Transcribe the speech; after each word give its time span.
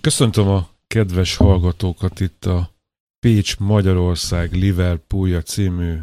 Köszöntöm 0.00 0.48
a 0.48 0.68
kedves 0.86 1.36
hallgatókat 1.36 2.20
itt 2.20 2.44
a 2.44 2.70
Pécs 3.18 3.58
Magyarország 3.58 4.52
Liverpoolja 4.52 5.42
című 5.42 5.98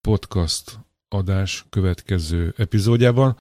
podcast 0.00 0.78
adás 1.08 1.64
következő 1.70 2.54
epizódjában. 2.56 3.36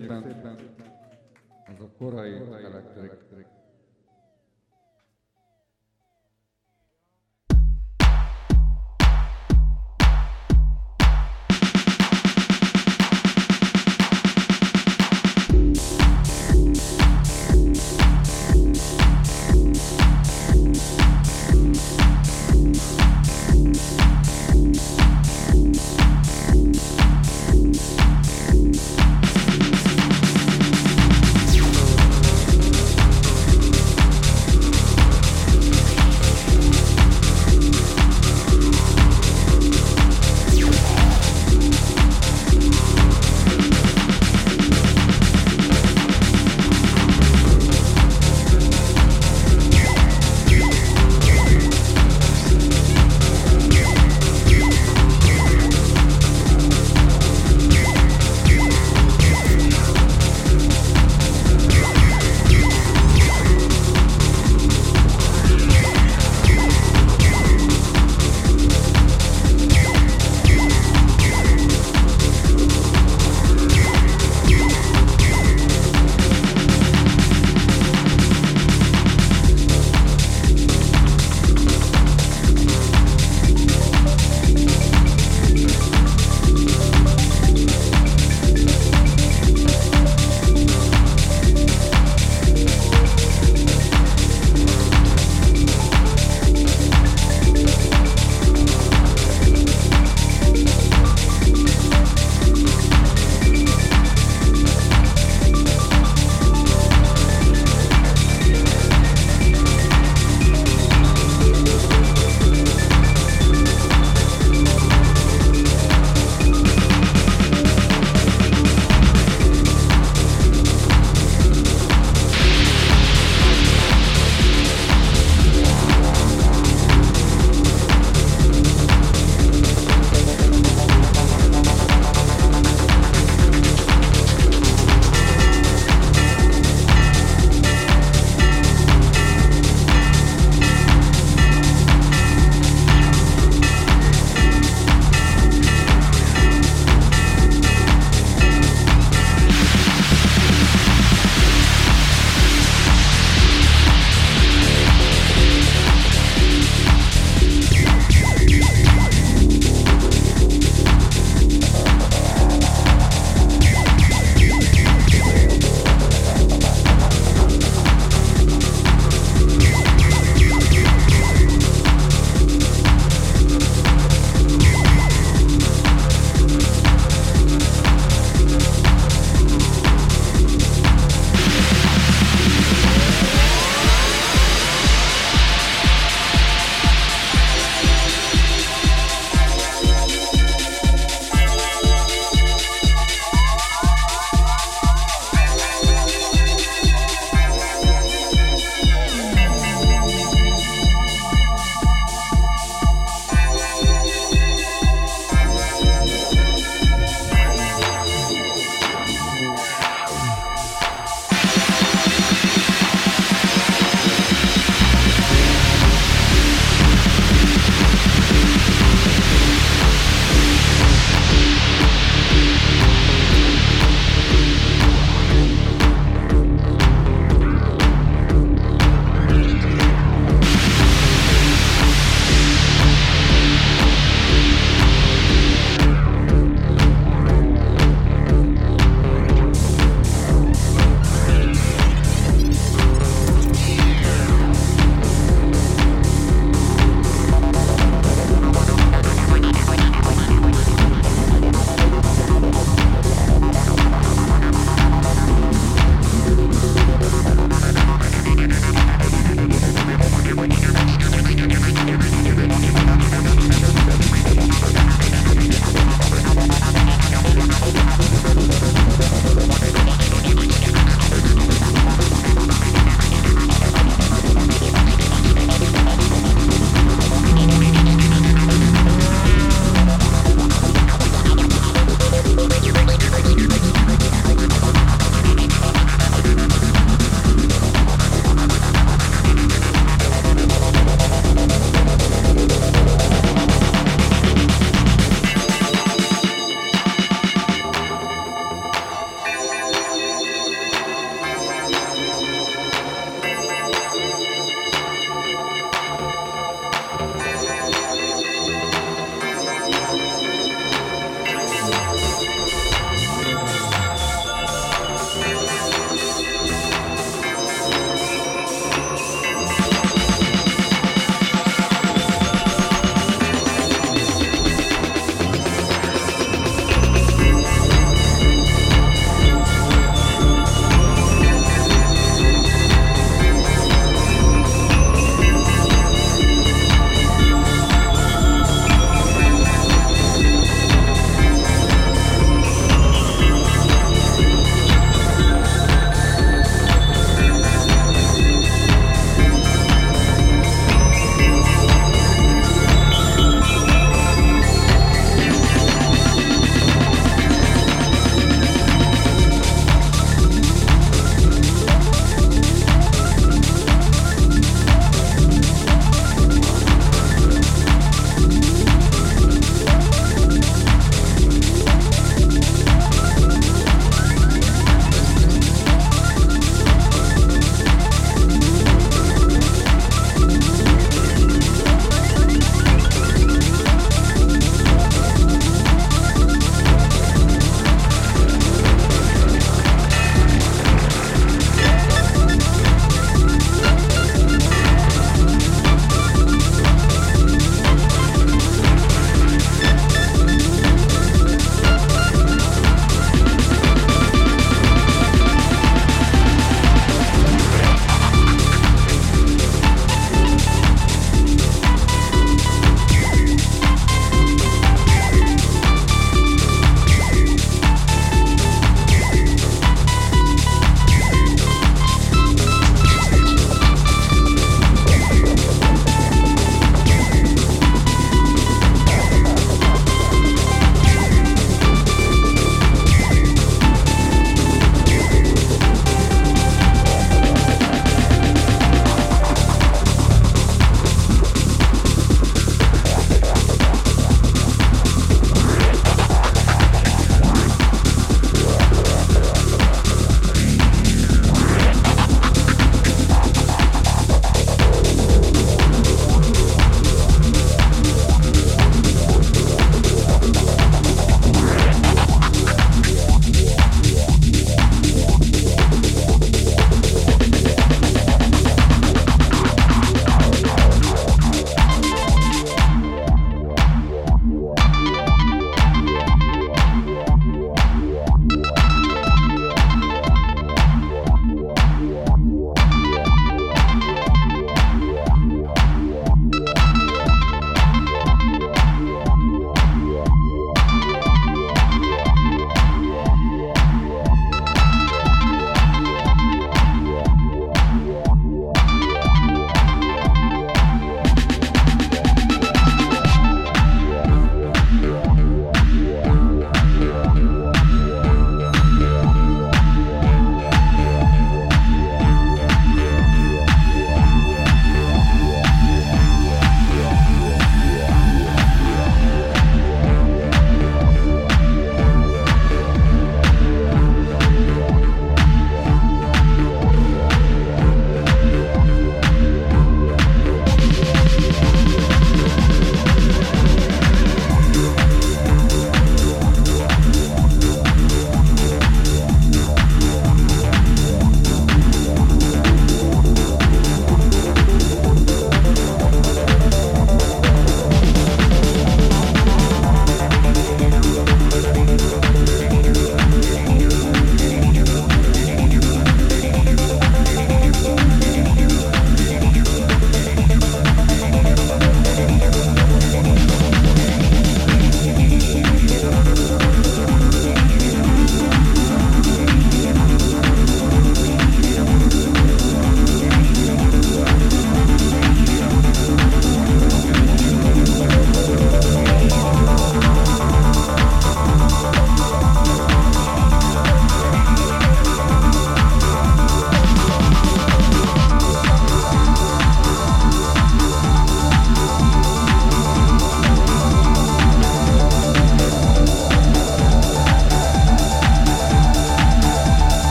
Szépen. 0.00 0.56
Ez 1.66 1.80
a 1.80 1.88
korai 1.98 2.32
elektrik. 2.64 3.41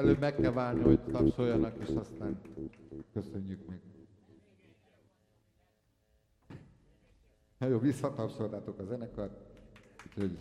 Előbb 0.00 0.18
meg 0.18 0.34
kell 0.34 0.52
várni, 0.52 0.82
hogy 0.82 1.00
tapsoljanak, 1.00 1.74
és 1.78 1.88
aztán 1.94 2.40
köszönjük 3.12 3.68
még. 3.68 3.80
Ha 7.58 7.66
jó, 7.66 7.78
visszatapsoltátok 7.78 8.78
a 8.78 8.84
zenekart, 8.84 9.32
úgyhogy 10.06 10.38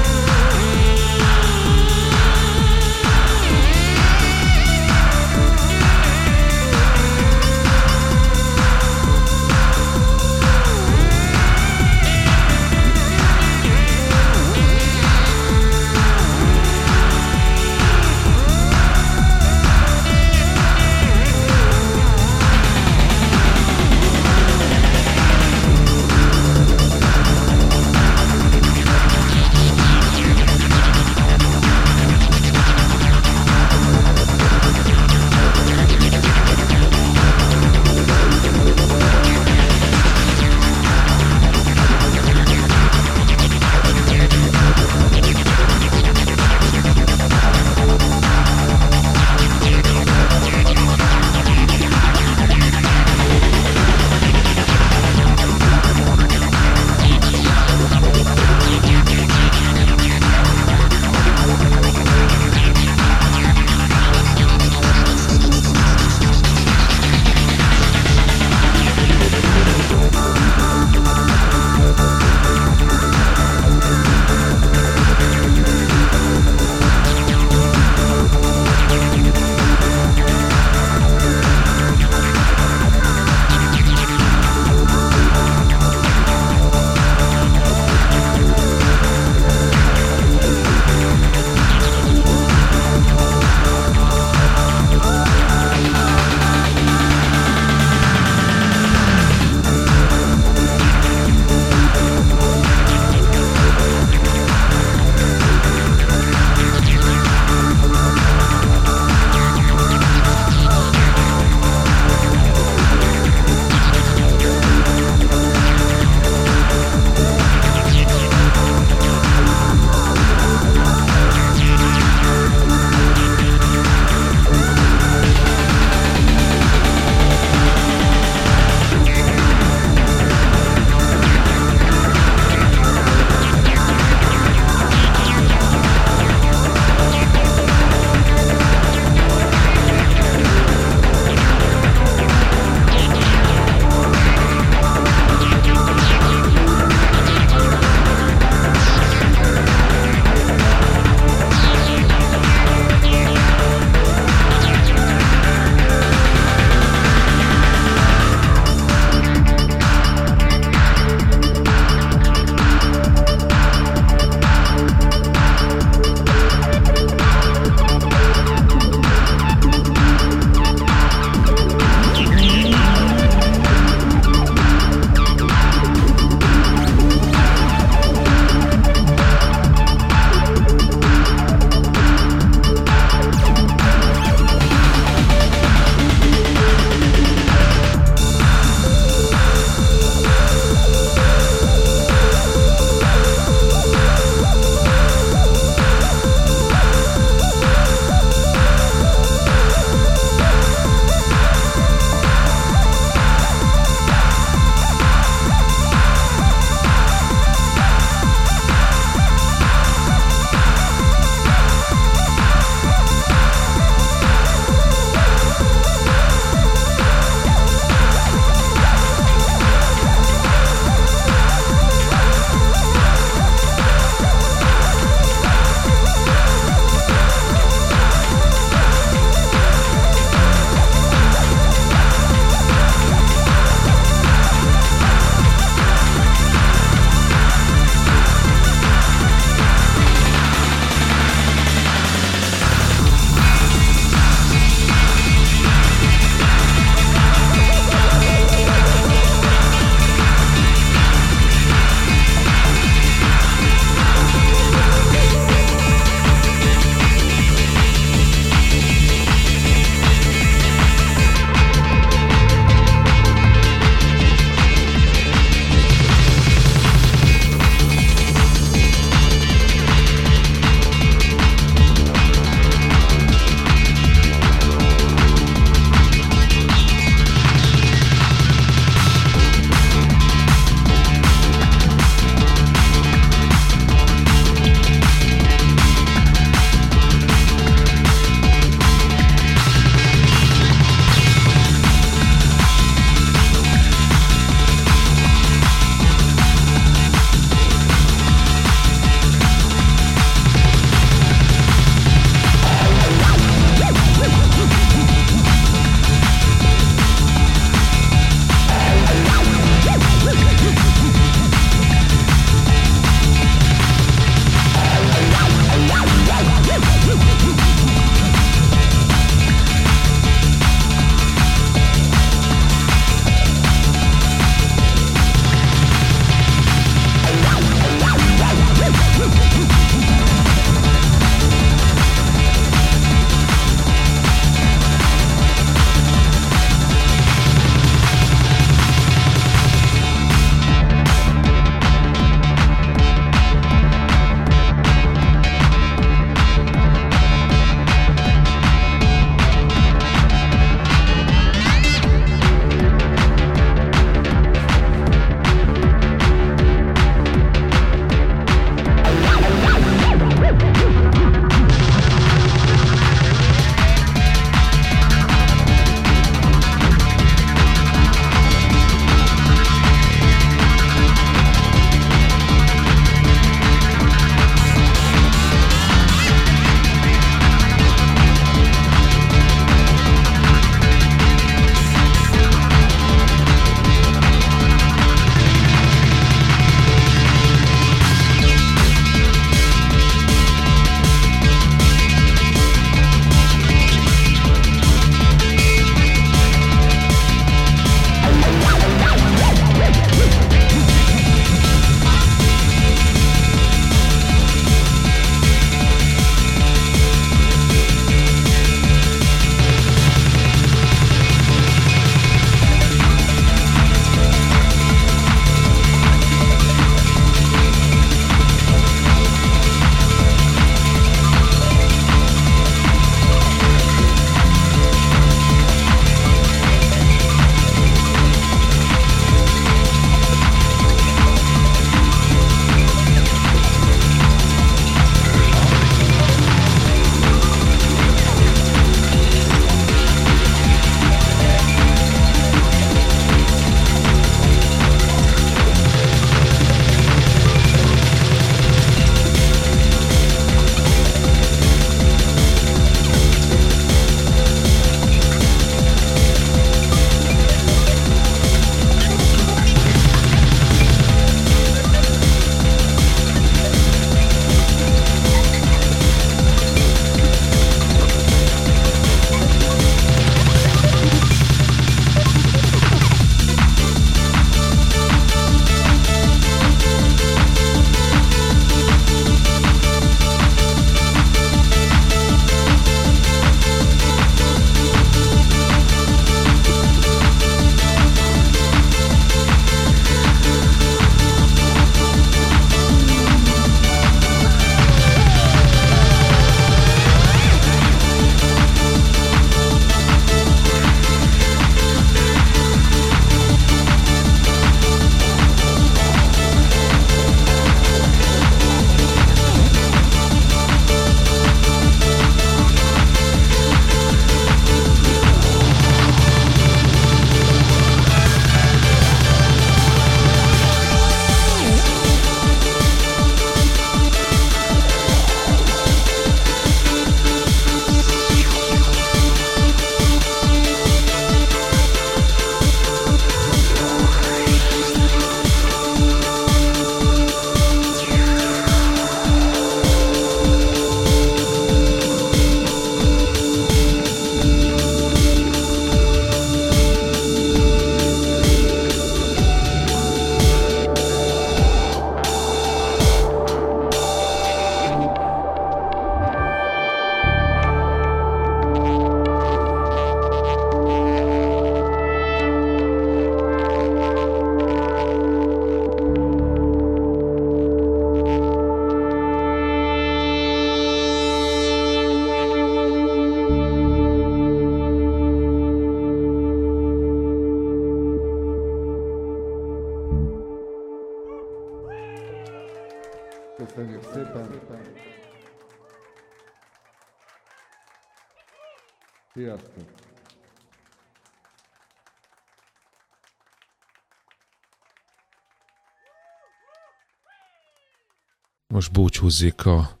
búcsúzik 598.98 599.66
a 599.66 600.00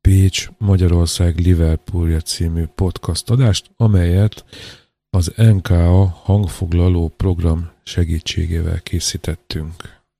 Pécs 0.00 0.48
Magyarország 0.58 1.38
Liverpoolja 1.38 2.20
című 2.20 2.64
podcast 2.66 3.30
adást, 3.30 3.70
amelyet 3.76 4.44
az 5.10 5.32
NKA 5.36 6.06
hangfoglaló 6.06 7.08
program 7.08 7.70
segítségével 7.84 8.80
készítettünk. 8.80 10.03